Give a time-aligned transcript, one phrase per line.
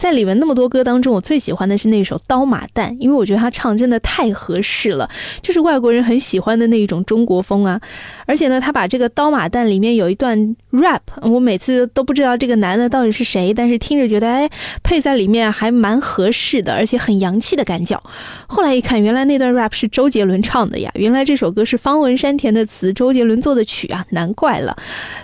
[0.00, 5.06] 在李玟那么多歌当中，我最喜欢的是那首《刀马旦》，因为我觉得他唱真的太合适了，
[5.42, 7.78] 就是外国人很喜欢的那一种中国风啊。
[8.24, 14.48] 而且呢，他把这个《刀马旦》里面有一段 rap，我每次都不知道这个男的到底是谁，但是听着觉得哎，
[14.82, 18.00] 配在里面还蛮合适的，而且很洋气的感觉。
[18.46, 24.74] 后来一看，原来那段 rap 是周杰伦唱的呀，原来这首歌是方文山填的词，周杰伦做的曲啊，难怪了。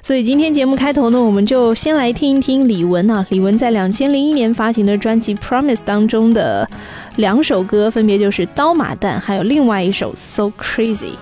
[0.03, 4.66] 所以今天节目开头呢，我们就先来听一听李玟啊，李玟在两千零一年发。
[4.67, 6.69] 发行的专辑《Promise》当中的
[7.19, 11.13] 两首歌，分别就是《刀马旦》，还有另外一首《So Crazy》。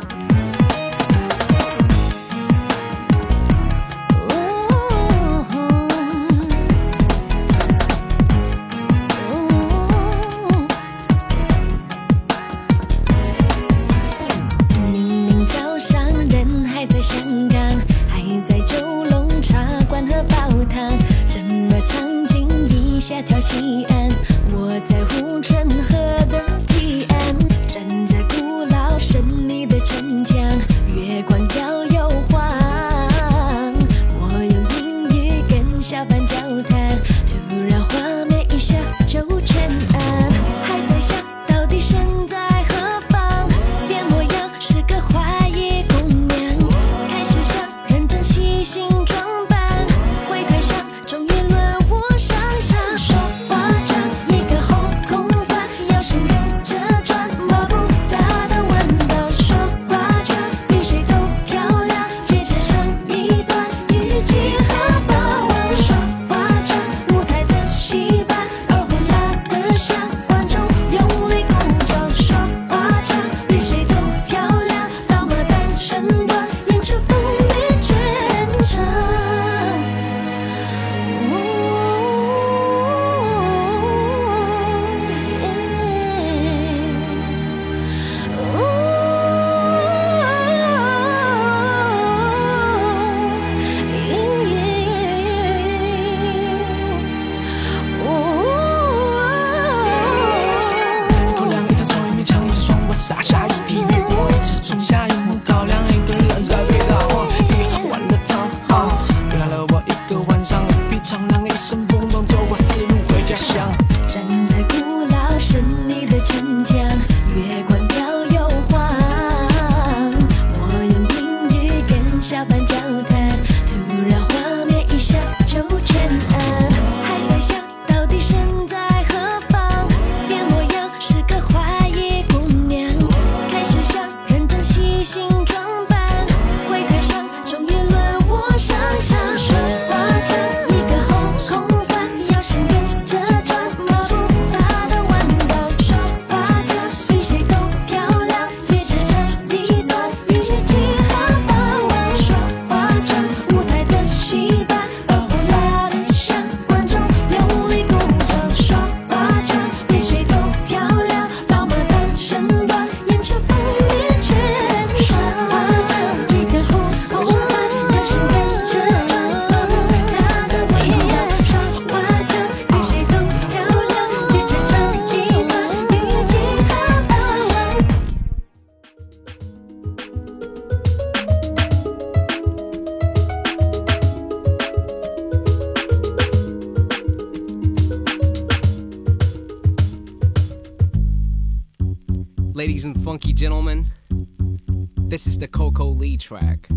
[196.24, 196.68] Track.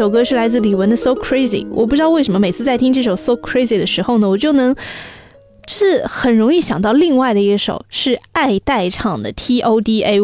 [0.00, 1.62] 这首歌是来自李玟的《So Crazy》。
[1.70, 4.74] 我不知道为什么每次在听这首《So Crazy》的时候呢，我就能
[5.66, 10.22] 就是很容易想到另外的一首是爱戴唱的《TODAY》，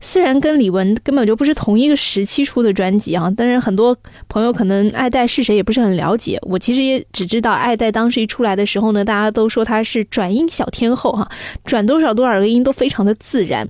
[0.00, 3.94] 虽然跟李玟根本就不是同一个时期出的专辑啊，但是很多
[4.26, 6.38] 朋友可能爱戴是谁也不是很了解。
[6.40, 11.30] 我其实也只知道爱戴当时一出来的时候呢，大家都说他是转音小天后，哈，
[11.66, 13.68] 转多少多少个音都非常的自然。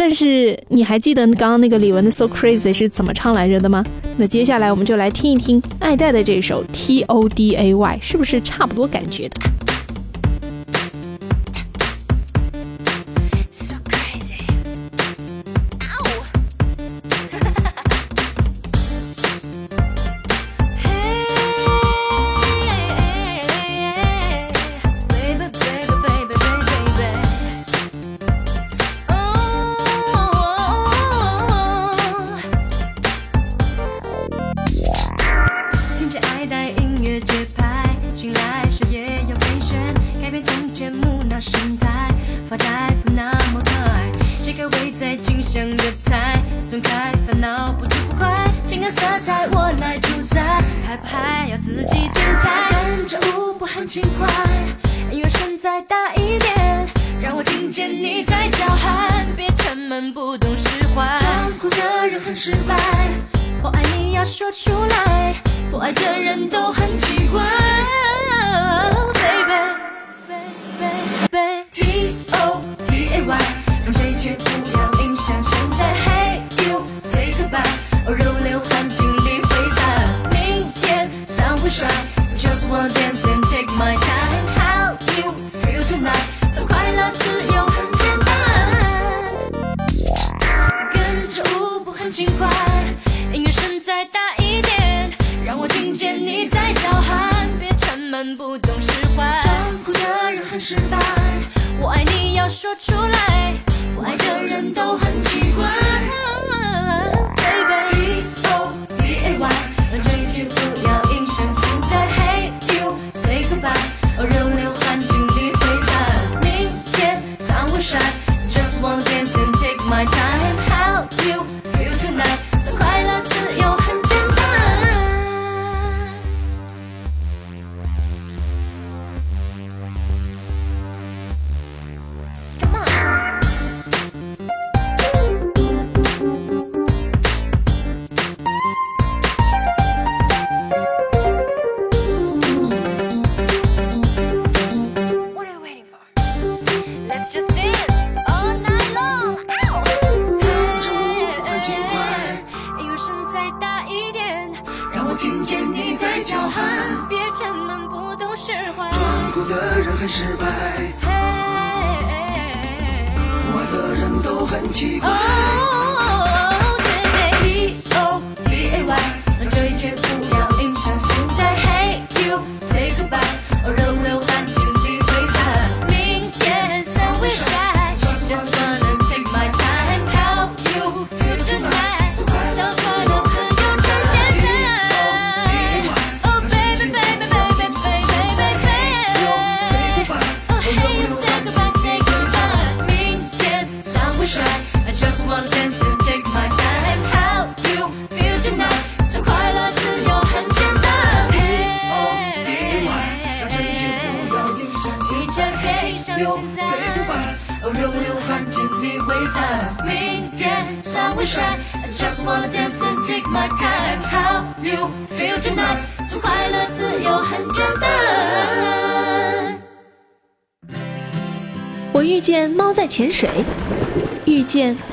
[0.00, 3.84] 但是你还记得刚刚那个李玟的 so crazy 是怎么唱来着的吗？
[4.16, 9.40] 那接下来我们就来听一听爱戴的这首 today 是不是差不多感觉的？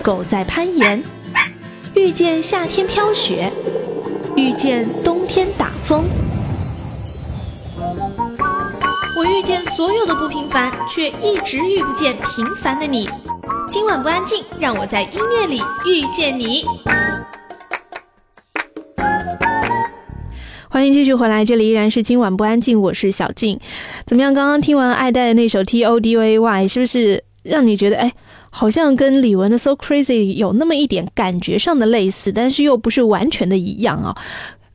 [0.05, 1.03] 狗在攀岩，
[1.95, 3.51] 遇见夏天飘雪，
[4.35, 6.03] 遇见冬天打风。
[9.17, 13.09] 我遇见所有的不平凡，却一直遇不见平凡的你。
[13.67, 16.65] 今晚不安静，让我在音乐里遇见你。
[20.69, 23.59] 欢迎继续回来，这里依然是今晚不安静，我是小静。
[24.05, 24.31] 怎么样？
[24.31, 28.13] 刚刚听完爱戴的那首 T O D A Y 是不是让你觉得哎，
[28.57, 34.15] 好像跟李玟的 So Crazy 有那么一点感觉上的类似，但是又不是完全的一样啊？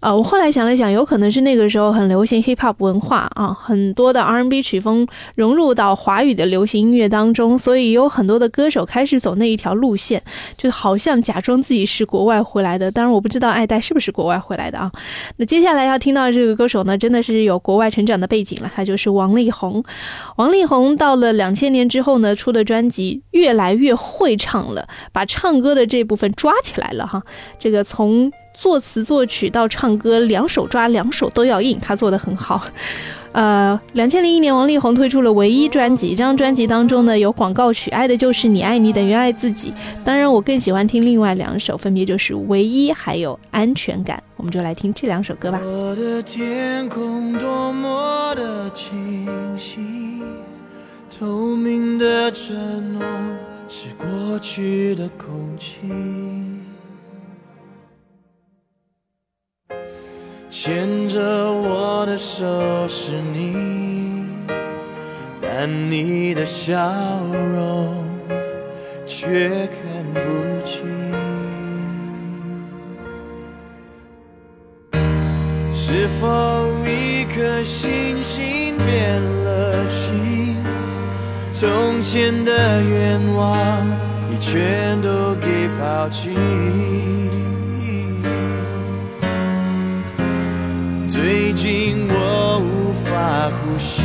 [0.00, 10.22] 呃，我后来想了想，有可能是那个时候很流行 hip hop 文化啊，很多的 R&B 曲风融入到华语的流行音乐当中，所以有很多的歌手开始走那一条路线，
[10.56, 12.90] 就好像假装自己是国外回来的。
[12.90, 14.90] 当然，我不知道爱戴是不是国外回来的啊。
[15.36, 19.84] 那接下来要听到这个歌手呢，真的是有国外成长的背景了，他就是王力宏。
[20.36, 27.22] 王力宏到了两千年之后呢，出的专辑越来越会唱了，把唱歌的这部分抓起来了哈。
[27.58, 32.62] 这个从作词作曲到唱歌，两手抓，两手都要硬，他做的很好。
[33.32, 39.70] 呃，两千零一年，王力宏推出了唯一专辑，这张专辑当中呢有广告曲《爱的就是你，爱你等于爱自己》。
[40.04, 44.18] 当然，我更喜欢听另外两首，分别就是《唯一》还有《安全感》。
[44.36, 45.58] 我们就来听这两首歌吧。
[45.64, 49.26] 我的天空多么的清
[49.56, 49.80] 晰，
[51.18, 53.02] 透明的承诺
[53.68, 55.78] 是过去的空气。
[60.62, 61.18] 牵着
[61.50, 62.44] 我的手
[62.86, 64.26] 是你，
[65.40, 66.76] 但你的笑
[67.32, 68.04] 容
[69.06, 70.20] 却看不
[70.62, 70.86] 清。
[75.72, 76.28] 是否
[76.84, 80.58] 一颗星星变了心？
[81.50, 83.86] 从前的愿望
[84.30, 86.36] 已全都给抛弃。
[91.22, 94.04] 最近我无法呼吸，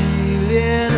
[0.50, 0.91] 连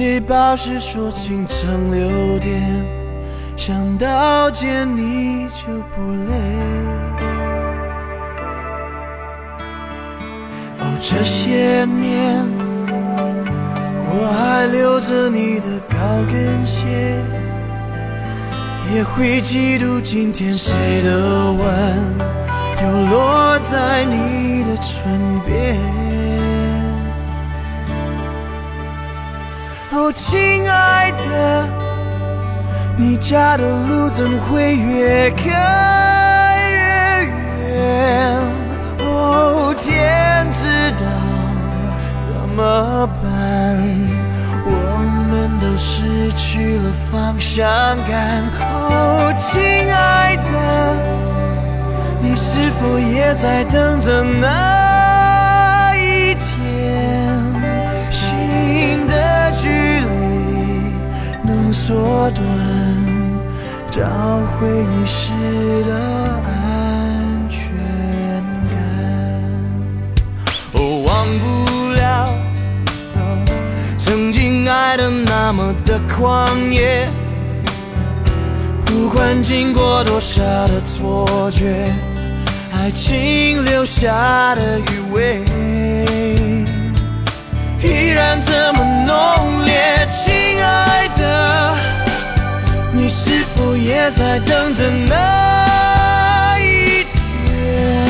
[0.00, 2.58] DJ 报时说清晨六点，
[3.54, 6.32] 想到见你就不累。
[10.78, 12.48] 哦，这些年
[14.06, 17.14] 我还留着你的高跟鞋。
[18.94, 21.60] 也会嫉妒今天谁的吻
[22.82, 25.99] 又落在你的唇边。
[29.92, 31.68] 哦，亲爱的，
[32.96, 36.78] 你家的路怎会越开越
[37.74, 38.40] 远？
[39.00, 41.06] 哦，天知道
[42.16, 43.20] 怎么办？
[44.64, 44.70] 我
[45.28, 47.68] 们都失去了方向
[48.08, 48.44] 感。
[48.60, 50.52] 哦，亲爱的，
[52.20, 54.79] 你是否也在等着那
[61.80, 62.44] 缩短，
[63.90, 64.02] 找
[64.52, 65.32] 回遗失
[65.84, 65.94] 的
[66.44, 67.58] 安全
[68.68, 68.72] 感。
[70.74, 71.98] 哦，忘不了。
[73.96, 77.08] 曾经爱的那么的狂野，
[78.84, 81.90] 不管经过多少的错觉，
[82.74, 85.42] 爱情留下的余味
[87.82, 89.80] 依然这么浓烈。
[90.60, 91.74] 亲爱的，
[92.92, 98.06] 你是否也在等着那一天？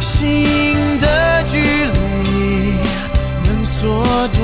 [0.00, 2.74] 心的距离
[3.44, 4.02] 能缩
[4.36, 4.42] 短。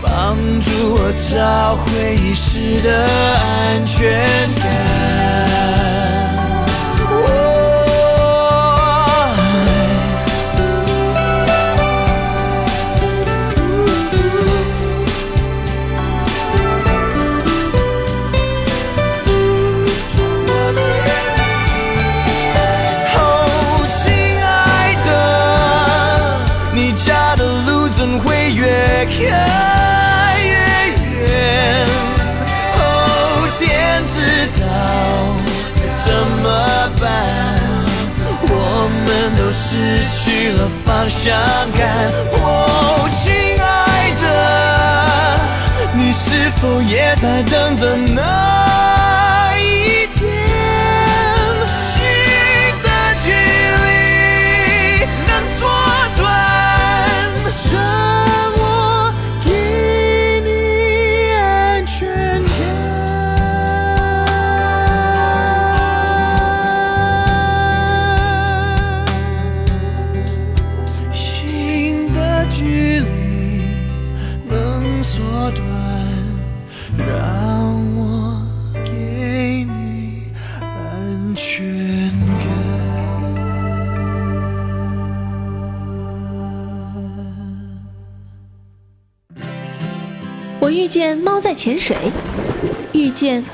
[0.00, 5.49] 帮助我找回遗失的安全感。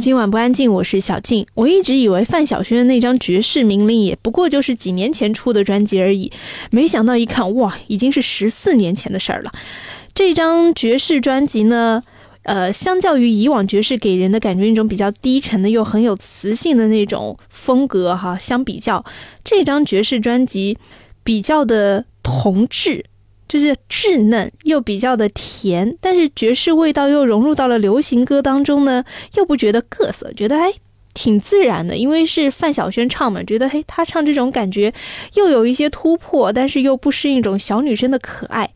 [0.00, 1.46] 今晚不安静，我是小静。
[1.54, 6.32] 我一直以为范晓萱的那张《绝世名伶》也不过就是几年前出的专辑而已，
[6.70, 9.52] 没想到一看，哇，已经是十四年前的事儿了。
[10.14, 12.02] 这张爵士专辑呢，
[12.44, 19.04] 呃，相较于以往爵士给人的感觉那种比较低沉的又很有磁性的那种风格哈，相比较
[19.44, 20.78] 这张爵士专辑
[21.22, 23.04] 比较的童稚，
[23.50, 30.72] 就是稚嫩又比较的甜，但是爵士味道又融入到了流行歌当中呢，又不觉得各色，觉得哎
[31.12, 34.94] 挺自然的，因为是范晓萱唱嘛，觉得嘿她唱这种感觉
[35.34, 38.70] 又有一些突破，但是又不失一种小女生的可爱。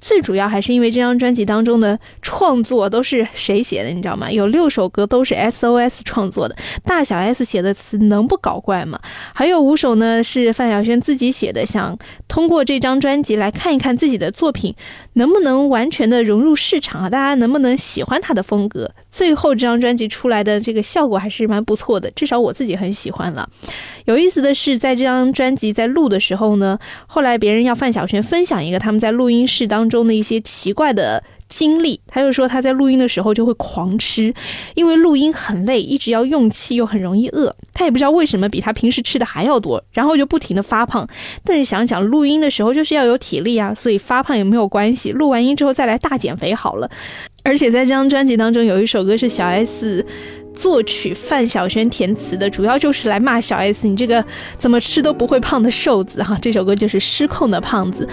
[0.00, 4.30] 最主要还是因为这张专辑当中的创作都是谁写的，你知道吗？
[4.30, 8.98] 有六首歌都是 SOS 创作的，大小 S 写的词能不搞怪吗？
[9.34, 14.74] 还有五首呢是范晓萱自己写的，想通过这张专辑来看一看自己的作品
[15.14, 18.90] 能不能完全的融入市场啊，大家能不能喜欢她的风格？
[19.10, 23.48] 最后这张专辑出来的这个效果还是蛮不错的，至少我自己很喜欢了。
[24.04, 34.32] 有意思的是，在这张专辑在录的时候呢，后来别人要范晓萱分享一个他们在录音室当中的一些奇怪的经历，他就说他在录音的时候就会狂吃，
[34.74, 37.54] 因为录音很累，一直要用气，又很容易饿。
[37.74, 41.06] 他也不知道为什么比他平时吃的还要多，然后就不停的发胖。
[41.44, 46.88] 但是想想录音的时候就是要有体力啊，所以发胖也没有关系，录完音之后再来大减肥好了。
[47.42, 50.04] 而且在这张专辑当中，有一首歌是小 S
[50.52, 54.22] 作曲、范晓萱填词的，主要就是来骂小 S，你这个
[54.58, 56.36] 怎么吃都不会胖的瘦子哈。
[56.42, 58.04] 这首歌就是《失控的胖子》。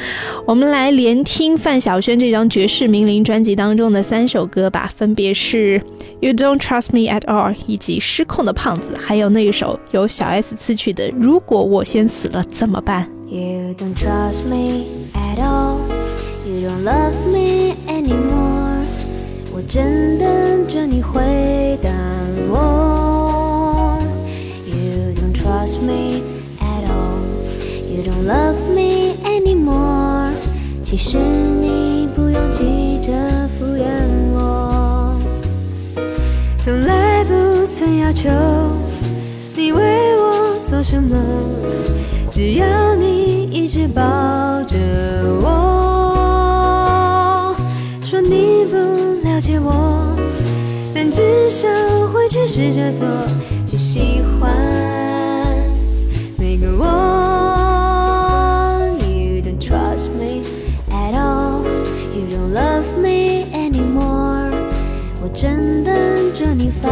[0.46, 5.80] 我们来连听范晓萱这张绝世名伶专辑当中的三首歌吧，分别是
[6.22, 13.04] 《You Don't Trust Me at All》以及《失控的胖子》，还有那一首由小 S 词曲的《如果我先死了怎么办》。
[13.30, 15.80] You don't trust me at all.
[16.46, 18.57] You don't love me anymore.
[19.58, 21.90] 我正等着你回答
[22.52, 23.98] 我。
[24.68, 26.22] You don't trust me
[26.60, 27.18] at all.
[27.90, 30.30] You don't love me anymore.
[30.84, 33.12] 其实你不用急着
[33.58, 33.88] 敷衍
[34.32, 35.20] 我，
[36.60, 38.30] 从来不曾要求
[39.56, 41.18] 你为我做什么。
[42.30, 44.04] 只要你一直抱
[44.68, 44.78] 着
[45.42, 45.67] 我，
[49.68, 50.18] 我，
[50.94, 51.68] 但至少
[52.14, 53.06] 会去试着做，
[53.68, 54.52] 去喜欢
[56.38, 56.86] 每个我。
[59.02, 60.42] You don't trust me
[60.90, 61.64] at all,
[62.16, 64.52] you don't love me anymore，
[65.22, 65.94] 我正等
[66.34, 66.90] 着你发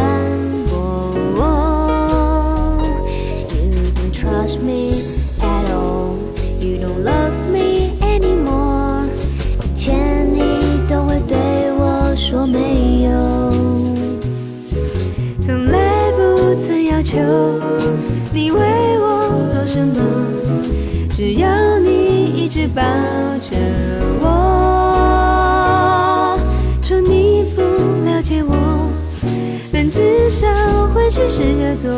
[31.08, 31.90] 去试着做，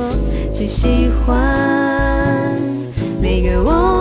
[0.53, 2.61] 去喜欢
[3.21, 3.98] 每个我。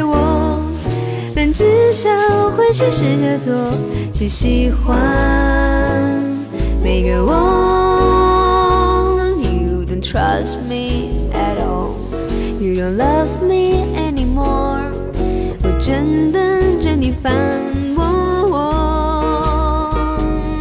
[0.00, 0.62] 我
[1.34, 2.08] 但至少
[2.56, 3.52] 会去试着做，
[4.12, 4.88] 去喜欢
[6.80, 7.32] 每个我。
[9.40, 11.96] You don't trust me at all,
[12.60, 14.92] you don't love me anymore。
[15.64, 17.32] 我正等着你烦
[17.96, 18.00] 我。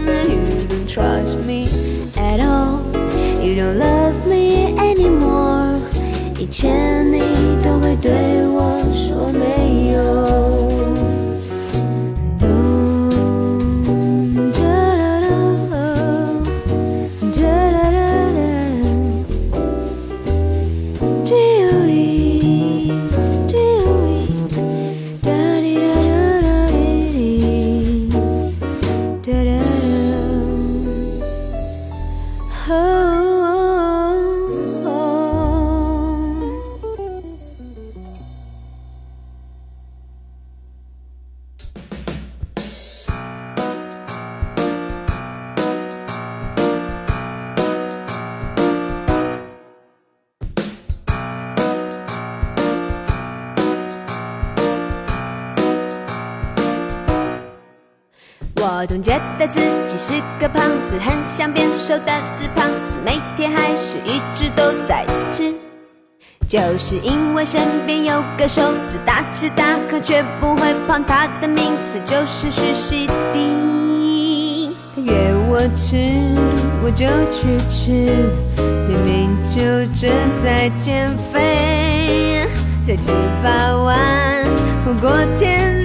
[0.08, 1.67] You don't trust me
[2.15, 2.82] at all,
[3.39, 5.80] you don't love me anymore。
[6.39, 7.22] 以前你
[7.63, 8.12] 都会对
[8.48, 8.81] 我
[61.82, 65.52] 瘦的死胖子，每天还是一直都在吃。
[66.48, 74.70] 就是因为身边有个瘦子，大吃大喝却不会胖，他的名字就是徐熙娣。
[74.94, 75.12] 他约
[75.50, 75.96] 我吃，
[76.84, 77.91] 我就去吃，
[78.88, 79.60] 明明就
[80.00, 82.48] 正在减肥，
[82.86, 84.46] 这吃八碗
[84.86, 85.82] 火锅甜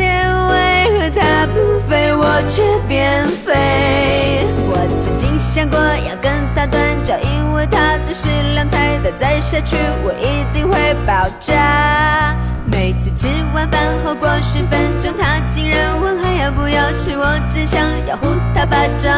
[1.17, 4.45] 它，不肥，我却变肥？
[4.69, 12.37] 我曾经想过要跟他断交，因为他的食量太大，再下去我一定会爆炸。
[12.71, 19.11] 每次吃完饭后过十分钟，他竟然问还要不要吃，我只想要呼他巴掌。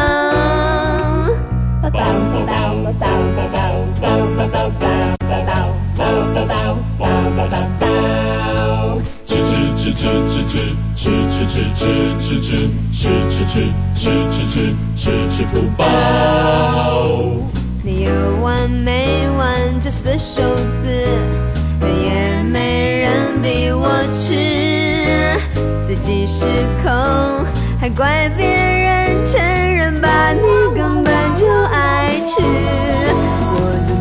[9.59, 10.63] 吃吃吃吃
[10.95, 12.53] 吃吃吃吃吃吃
[12.91, 13.03] 吃
[13.43, 13.57] 吃
[13.93, 14.55] 吃吃吃
[14.95, 15.83] 吃吃不饱。
[17.83, 19.49] 你有完没完
[19.81, 20.41] 这死瘦
[20.77, 20.87] 子，
[21.81, 25.37] 也没人比我吃，
[25.85, 26.45] 自己失
[26.83, 27.45] 控
[27.79, 30.41] 还怪别人，承认吧，你
[30.73, 32.41] 根本就爱吃。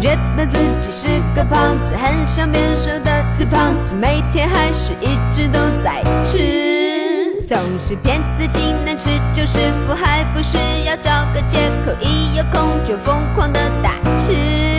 [0.01, 14.78] 觉得自己是个胖子，很想变瘦的死胖子，每天还是一直都在吃，总是骗自己能吃就是福，还不是要找个借口，一有空就疯狂的大吃。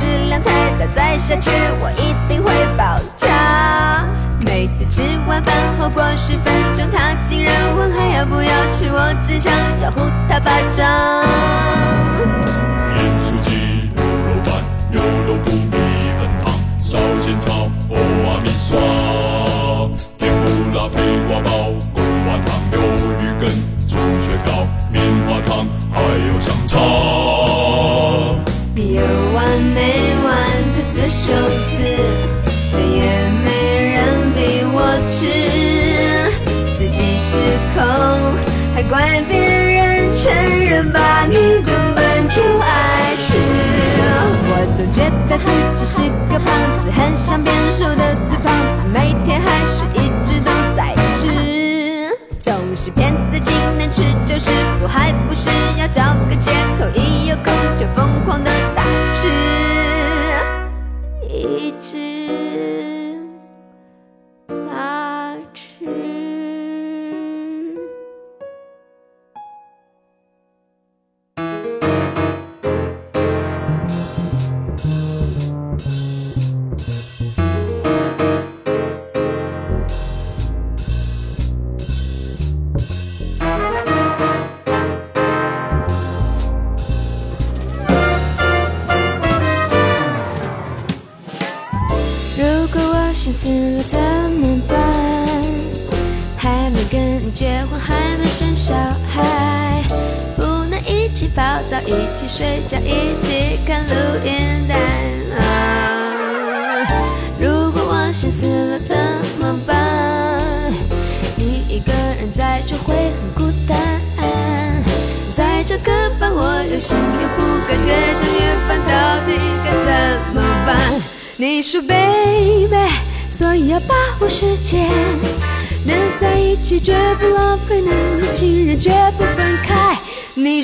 [0.00, 4.06] 食量太大，再下去我一定会爆炸。
[4.40, 10.88] 每次吃完饭后过十分钟，他竟然问还要不要吃，我只想要呼他巴掌。
[12.96, 15.76] 盐酥鸡、牛肉饭、牛豆腐、米
[16.18, 17.94] 粉汤、烧仙草、欧
[18.26, 18.80] 阿米刷、
[20.18, 20.96] 甜不辣飞
[21.28, 21.50] 瓜包、
[21.92, 22.74] 贡丸汤、鱿
[23.20, 23.46] 鱼羹、
[23.86, 27.29] 猪血糕、棉花糖，还有香肠。
[28.80, 29.02] 有
[29.34, 30.34] 完没完
[30.74, 31.76] 这死瘦子，
[32.76, 33.04] 也
[33.44, 34.76] 没人逼我
[35.10, 35.26] 吃，
[36.78, 37.36] 自己失
[37.74, 37.78] 控
[38.74, 40.32] 还怪别人，承
[40.66, 43.34] 认吧，你根本就爱吃。
[44.52, 51.28] 我总觉得自己是个胖子，很想变瘦的死胖子，每天还是一直都在吃。
[52.40, 58.50] 总是骗自己能吃就是福，还不是要找个借口，一有空就疯狂的
[59.20, 59.59] 是。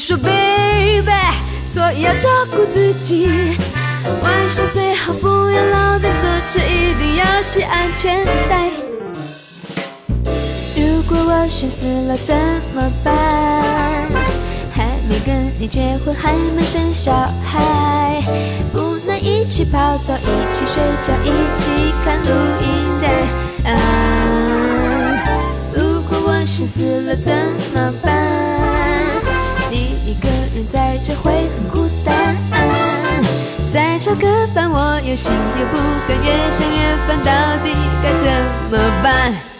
[0.07, 1.11] 说 baby，
[1.64, 3.59] 所以要照顾自己，
[4.23, 8.71] 晚上最好不要老在坐车，一定要系安全带。
[10.77, 12.37] 如果我选死了怎
[12.73, 13.12] 么办？
[14.73, 17.12] 还没跟你结婚，还没生小
[17.45, 18.23] 孩，
[18.73, 22.31] 不能一起泡澡，一起睡觉，一起看录
[22.62, 22.66] 音
[23.03, 23.73] 带。
[23.73, 23.75] 啊，
[25.75, 27.33] 如果我选死了怎
[27.75, 28.56] 么办？
[30.57, 32.35] 人在这会很孤单。
[33.71, 35.77] 再找个伴，我又心又不
[36.09, 37.31] 甘，越想越烦，到
[37.62, 38.25] 底该怎
[38.71, 39.56] 么办？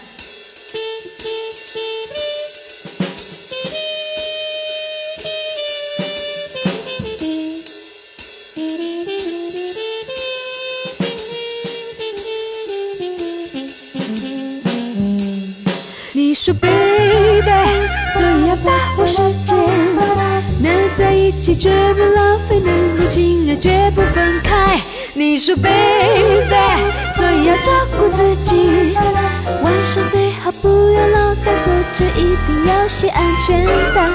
[21.47, 24.81] 起绝不浪费，能够亲人绝不分开。
[25.13, 25.71] 你说 baby，
[27.13, 28.93] 所以要照顾自己，
[29.63, 34.09] 晚上最好不要老在坐着，一定要系安全带。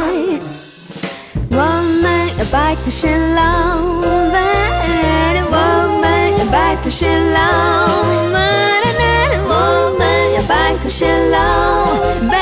[1.53, 1.57] 我
[2.03, 3.41] 们要白头偕老，
[4.03, 4.07] 我
[6.03, 7.41] 们要白头偕老，
[9.49, 9.51] 我
[9.99, 10.05] 们
[10.35, 11.39] 要白头偕老，
[11.97, 12.37] 我们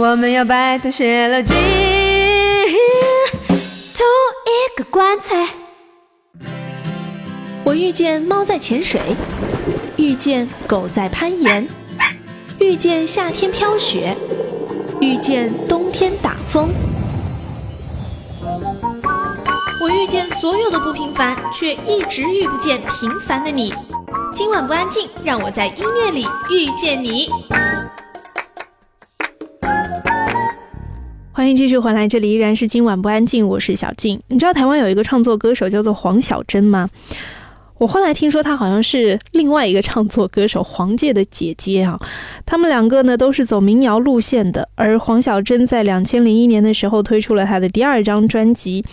[0.00, 1.54] 我们要白头偕老，进
[3.94, 4.06] 同
[4.46, 5.46] 一个棺材。
[7.64, 8.98] 我遇见猫在潜水，
[9.98, 11.68] 遇见狗在攀岩，
[12.58, 14.16] 遇见夏天飘雪，
[15.02, 16.70] 遇见冬天打风。
[19.82, 23.74] 我遇见所有的不平凡，却一直遇不见平凡的你。
[24.32, 27.28] 今晚不安静，让我在音乐里遇见你。
[31.40, 34.20] 欢迎继续回来，这里依然是今晚不安静，我是小静。
[34.28, 36.90] 你知道台湾有一个创作歌手叫做黄小珍吗？
[37.78, 41.98] 我后来听说她好像是另外一个创作歌手黄玠的姐姐啊，
[42.44, 48.84] 他们两个呢都是走民谣路线的，而黄小珍在两千零一年的时候推出了她的第二张专辑。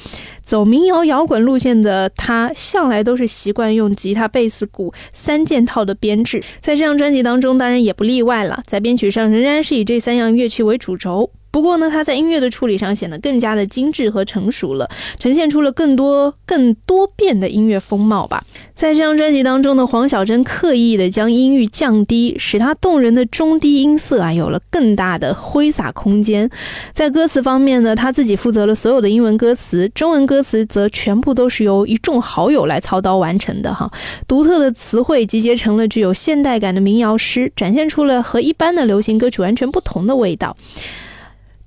[0.42, 11.30] 走民谣摇滚路线的她，向来都是习惯用吉他、贝斯、鼓三件套的编制，在这张专辑当中当然也不例外了，在编曲上仍然是以这三样乐器为主轴。
[11.58, 14.88] 不过呢，他在音乐的处理上显得更加的精致和成熟了，
[15.18, 18.44] 呈现出了更多、更多变的音乐风貌吧。
[18.76, 26.48] 在这张专辑当中呢，黄小珍刻意的将音域降低，使它动人的中低音色啊有了更大的挥洒空间。
[26.94, 33.92] 在歌词方面呢，他自己负责了所有的英文歌词，中文歌词则全部都是由一众好友来操刀完成的哈。
[34.28, 40.56] 独特的词汇集结成了具有现代感的民谣诗，展现出了和一般的流行歌曲完全不同的味道。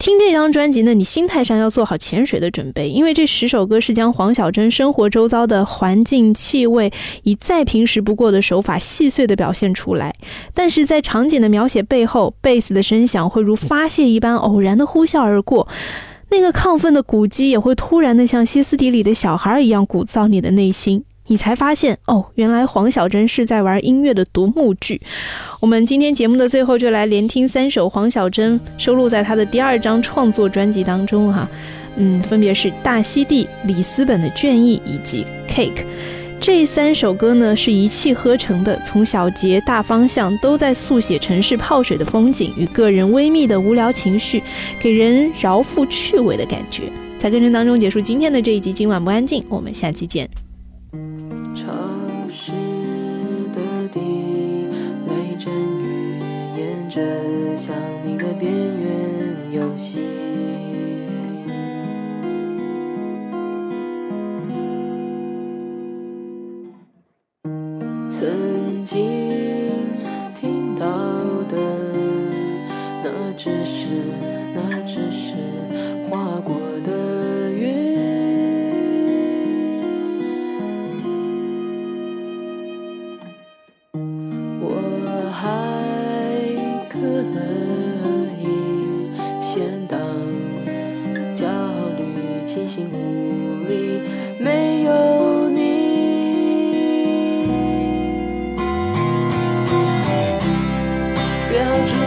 [0.00, 6.90] 听这张专辑呢，你心态上要做好潜水的准备，因为这十首歌是将黄小珍生活周遭的环境气味
[7.24, 10.14] 以再平时不过的手法细碎的表现出来。
[10.54, 15.68] 但是在场景的描写背后，贝斯的声响会如发泄一般偶然的呼啸而过，
[16.30, 21.04] 那个亢奋的鼓机也会突然的像歇斯底里的小孩一样鼓噪你的内心。
[21.30, 25.00] 你才发现哦，原来黄小珍是在玩音乐的独幕剧。
[25.60, 31.48] 我们今天节目的最后就来连听三首黄小珍收录在她的第二张创作专辑当中哈，
[31.94, 35.72] 嗯，分别是《大溪地》、里斯本的倦意以及《Cake》。
[36.40, 44.42] 这三首歌呢是一气呵成的，从小节大方向都在速写城市泡水的风景与个人微密的无聊情绪，
[44.80, 46.90] 给人饶富趣味的感觉。
[47.20, 50.28] 在歌声当中结束今天的这一集，今晚不安静，我们下期见。
[51.60, 51.66] 潮
[52.32, 52.52] 湿
[53.52, 53.60] 的
[53.92, 54.00] 地，
[55.06, 56.18] 雷阵雨
[56.56, 56.98] 沿着
[57.54, 60.00] 想你的边缘游戏。
[68.08, 69.19] 曾经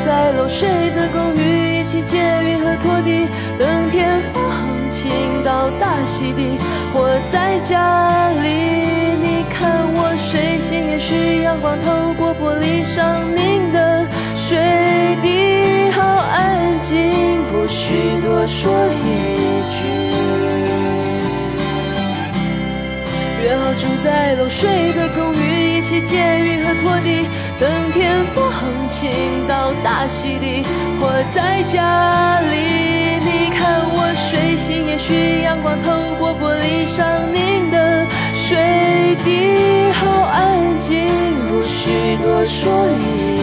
[0.06, 3.28] 在漏水的公寓，一起借运和拖地，
[3.58, 4.42] 等天放
[4.92, 5.10] 晴
[5.46, 6.58] 到大溪地，
[6.94, 8.50] 或在家里。
[9.22, 14.58] 你看我睡醒，也许阳光透过玻璃上凝的水
[15.22, 19.88] 滴，好安静，不需多说一句。
[23.44, 27.28] 约好住在漏水的公寓，一起借运和拖地，
[27.64, 28.52] 等天放
[28.90, 30.66] 晴到大溪地，
[31.00, 33.22] 或在家里。
[33.24, 38.06] 你看我睡醒，也许阳光透过玻璃上凝的
[38.36, 41.08] 水滴，好安静，
[41.48, 43.43] 不需多说一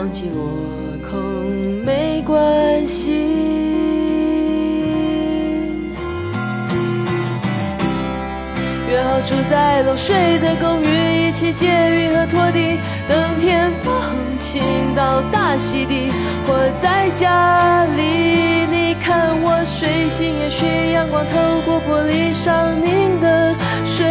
[0.00, 0.42] 忘记落
[1.10, 1.20] 空
[1.84, 3.10] 没关系。
[8.88, 13.92] 约好住在漏水的公寓，一起借雨和拖地，等天放
[14.38, 14.62] 晴
[14.96, 16.10] 到大溪地，
[16.46, 18.64] 或在家里。
[18.70, 24.06] 你看我睡醒，也许阳光透过玻璃上凝的水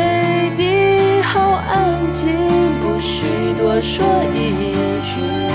[0.55, 2.29] 滴，好安静，
[2.79, 3.23] 不需
[3.57, 4.71] 多说一
[5.03, 5.48] 句。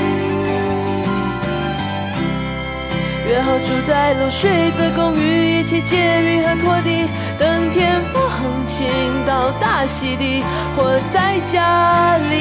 [3.34, 8.22] 约好住在漏水的公寓，一起借雨和拖地，等天放
[8.64, 8.86] 晴
[9.26, 10.40] 到大溪地，
[10.76, 12.36] 或在家里。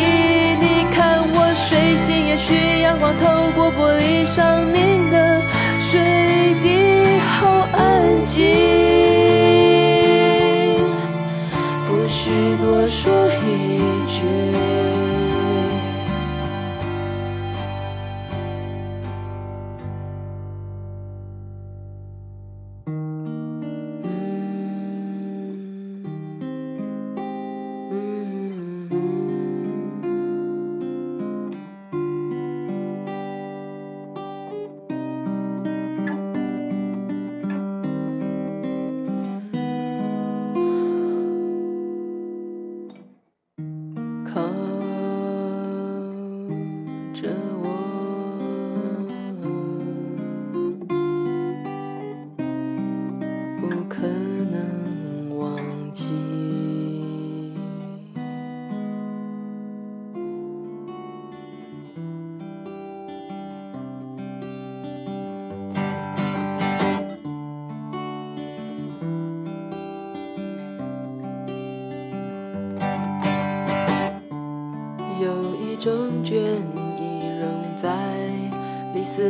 [0.62, 5.42] 你看我睡醒，也许阳光透过玻璃上凝的
[5.82, 6.00] 水
[6.62, 8.46] 滴，好安静，
[11.88, 12.30] 不需
[12.62, 14.73] 多说一句。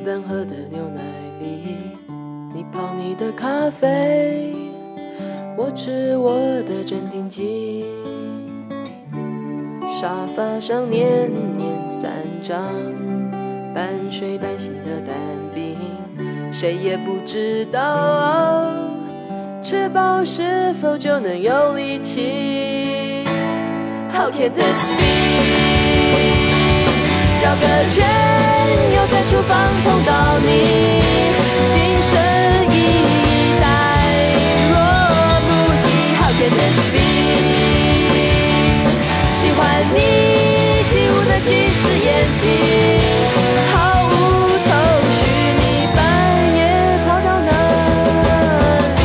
[0.03, 1.01] 里斯本喝的牛奶
[1.39, 1.77] 里，
[2.53, 4.53] 你泡你的咖啡，
[5.57, 7.85] 我吃我的镇定剂。
[10.01, 12.61] 沙发上年年三张
[13.73, 15.15] 半睡半醒的蛋
[15.55, 15.77] 饼，
[16.51, 18.69] 谁也不知道
[19.63, 23.23] 吃饱是否就能有力气。
[24.11, 25.72] How can this be？
[27.43, 28.07] 绕个圈，
[28.95, 29.51] 又在厨房
[29.83, 30.47] 碰到你，
[31.73, 32.11] 精神
[32.71, 32.73] 一
[33.59, 33.65] 呆
[34.71, 34.73] 若
[35.45, 35.49] 不
[35.81, 35.85] 及。
[36.15, 36.97] How can this be？
[39.29, 39.59] 喜欢
[39.93, 39.99] 你
[40.87, 42.07] 起雾的近视眼
[42.39, 42.43] 睛，
[43.73, 43.75] 毫
[44.07, 44.09] 无
[44.63, 44.71] 头
[45.11, 45.21] 绪，
[45.59, 45.61] 你
[45.93, 45.99] 半
[46.55, 46.59] 夜
[47.05, 47.51] 跑到哪
[48.87, 48.95] 里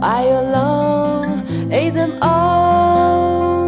[0.00, 3.66] I alone ate them all.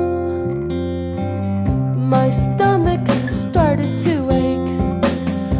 [1.96, 5.04] My stomach started to ache.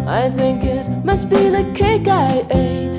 [0.07, 2.97] I think it must be the cake I ate.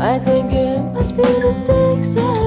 [0.00, 2.43] I think it must be mistakes I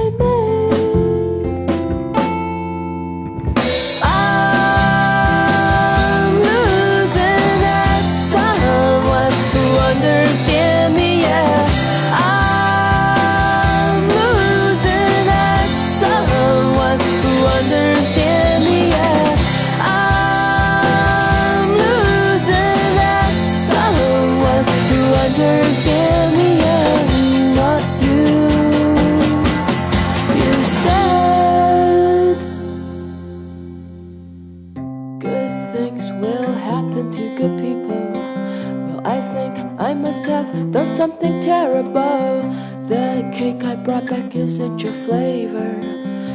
[43.88, 45.72] brought back isn't your flavor.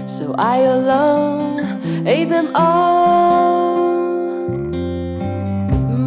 [0.08, 4.08] So I alone ate them all.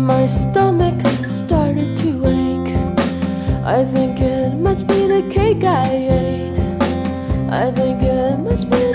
[0.08, 2.74] My stomach started to ache.
[3.64, 5.88] I think it must be the cake I
[6.24, 6.58] ate.
[7.48, 8.85] I think it must be.